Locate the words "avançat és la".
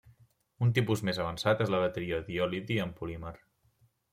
1.25-1.81